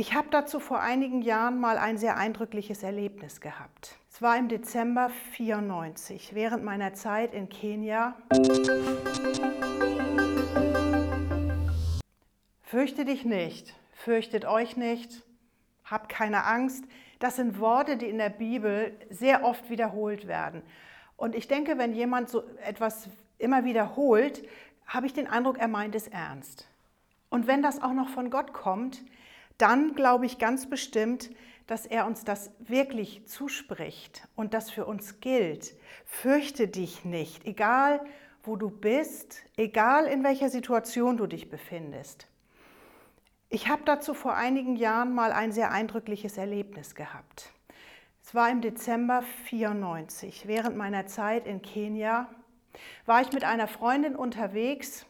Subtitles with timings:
[0.00, 3.98] Ich habe dazu vor einigen Jahren mal ein sehr eindrückliches Erlebnis gehabt.
[4.10, 8.16] Es war im Dezember 94, während meiner Zeit in Kenia.
[12.62, 15.22] Fürchte dich nicht, fürchtet euch nicht,
[15.84, 16.86] habt keine Angst.
[17.18, 20.62] Das sind Worte, die in der Bibel sehr oft wiederholt werden.
[21.18, 24.48] Und ich denke, wenn jemand so etwas immer wiederholt,
[24.86, 26.66] habe ich den Eindruck, er meint es ernst.
[27.28, 29.02] Und wenn das auch noch von Gott kommt,
[29.60, 31.30] dann glaube ich ganz bestimmt,
[31.66, 35.74] dass er uns das wirklich zuspricht und das für uns gilt.
[36.04, 38.00] Fürchte dich nicht, egal
[38.42, 42.26] wo du bist, egal in welcher Situation du dich befindest.
[43.50, 47.52] Ich habe dazu vor einigen Jahren mal ein sehr eindrückliches Erlebnis gehabt.
[48.24, 50.46] Es war im Dezember 94.
[50.46, 52.28] Während meiner Zeit in Kenia
[53.06, 55.04] war ich mit einer Freundin unterwegs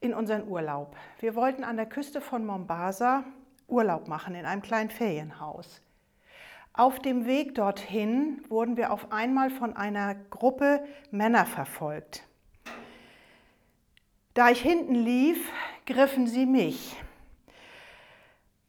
[0.00, 0.96] in unseren Urlaub.
[1.20, 3.24] Wir wollten an der Küste von Mombasa
[3.72, 5.82] Urlaub machen in einem kleinen Ferienhaus.
[6.74, 12.22] Auf dem Weg dorthin wurden wir auf einmal von einer Gruppe Männer verfolgt.
[14.34, 15.50] Da ich hinten lief,
[15.84, 16.96] griffen sie mich.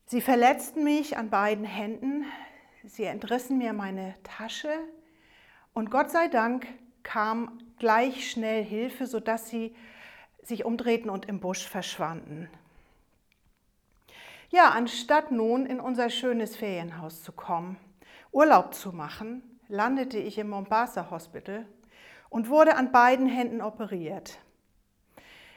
[0.05, 2.25] Sie verletzten mich an beiden Händen,
[2.83, 4.73] sie entrissen mir meine Tasche
[5.73, 6.67] und Gott sei Dank
[7.03, 9.75] kam gleich schnell Hilfe, sodass sie
[10.41, 12.49] sich umdrehten und im Busch verschwanden.
[14.55, 17.75] Ja, anstatt nun in unser schönes Ferienhaus zu kommen,
[18.31, 21.65] Urlaub zu machen, landete ich im Mombasa Hospital
[22.29, 24.37] und wurde an beiden Händen operiert.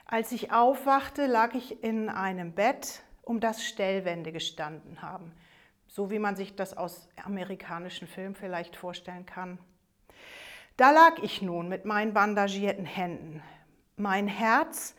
[0.06, 5.34] Als ich aufwachte, lag ich in einem Bett, um das Stellwände gestanden haben,
[5.86, 9.58] so wie man sich das aus amerikanischen Filmen vielleicht vorstellen kann.
[10.78, 13.42] Da lag ich nun mit meinen bandagierten Händen,
[13.98, 14.94] mein Herz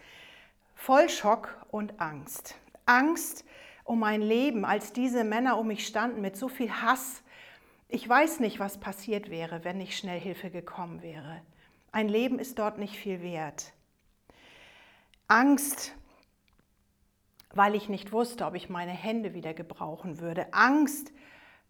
[0.76, 2.54] voll Schock und Angst.
[2.86, 3.44] Angst,
[3.88, 7.24] um mein Leben, als diese Männer um mich standen mit so viel Hass.
[7.88, 11.42] Ich weiß nicht, was passiert wäre, wenn nicht schnell Hilfe gekommen wäre.
[11.94, 13.72] Ein Leben ist dort nicht viel wert.
[15.30, 15.96] Angst,
[17.54, 20.54] weil ich nicht wusste, ob ich meine Hände wieder gebrauchen würde.
[20.54, 21.14] Angst,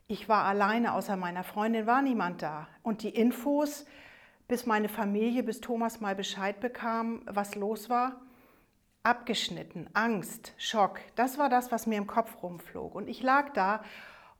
[0.07, 2.67] ich war alleine, außer meiner Freundin war niemand da.
[2.81, 3.85] Und die Infos,
[4.47, 8.19] bis meine Familie, bis Thomas mal Bescheid bekam, was los war,
[9.07, 10.99] abgeschnitten, Angst, Schock.
[11.15, 12.93] Das war das, was mir im Kopf rumflog.
[12.93, 13.81] Und ich lag da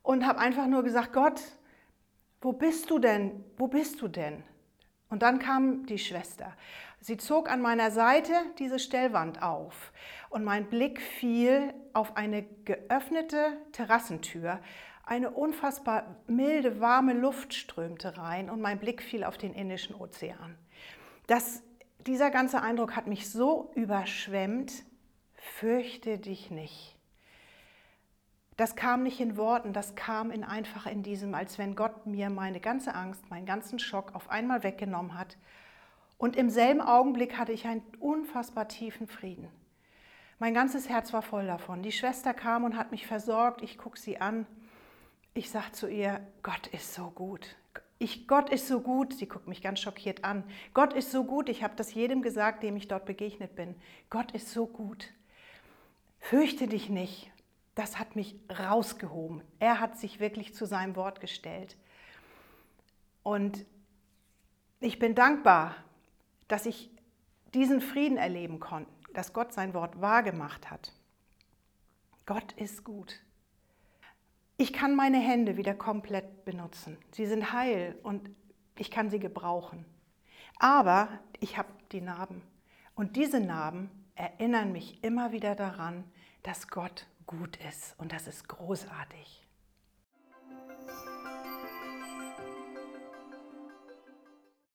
[0.03, 1.41] und habe einfach nur gesagt, Gott,
[2.41, 3.45] wo bist du denn?
[3.55, 4.43] Wo bist du denn?
[5.09, 6.53] Und dann kam die Schwester.
[6.99, 9.93] Sie zog an meiner Seite diese Stellwand auf
[10.29, 14.59] und mein Blick fiel auf eine geöffnete Terrassentür.
[15.05, 20.57] Eine unfassbar milde, warme Luft strömte rein und mein Blick fiel auf den Indischen Ozean.
[21.27, 21.63] Das
[22.05, 24.83] dieser ganze Eindruck hat mich so überschwemmt,
[25.33, 26.97] fürchte dich nicht.
[28.57, 32.29] Das kam nicht in Worten, das kam in einfach in diesem, als wenn Gott mir
[32.31, 35.37] meine ganze Angst, meinen ganzen Schock auf einmal weggenommen hat.
[36.17, 39.47] Und im selben Augenblick hatte ich einen unfassbar tiefen Frieden.
[40.39, 41.83] Mein ganzes Herz war voll davon.
[41.83, 43.61] Die Schwester kam und hat mich versorgt.
[43.61, 44.47] Ich gucke sie an.
[45.35, 47.55] Ich sage zu ihr, Gott ist so gut.
[47.99, 50.43] Ich, Gott ist so gut, sie guckt mich ganz schockiert an.
[50.73, 53.75] Gott ist so gut, ich habe das jedem gesagt, dem ich dort begegnet bin.
[54.09, 55.11] Gott ist so gut.
[56.19, 57.31] Fürchte dich nicht.
[57.73, 59.41] Das hat mich rausgehoben.
[59.59, 61.75] Er hat sich wirklich zu seinem Wort gestellt.
[63.23, 63.65] Und
[64.79, 65.75] ich bin dankbar,
[66.47, 66.91] dass ich
[67.53, 70.93] diesen Frieden erleben konnte, dass Gott sein Wort wahrgemacht hat.
[72.25, 73.19] Gott ist gut.
[74.59, 76.97] Ich kann meine Hände wieder komplett benutzen.
[77.11, 78.31] Sie sind heil und
[78.75, 79.85] ich kann sie gebrauchen.
[80.57, 81.09] Aber
[81.39, 82.41] ich habe die Narben.
[82.95, 86.03] Und diese Narben erinnern mich immer wieder daran,
[86.41, 89.46] dass Gott gut ist und das ist großartig.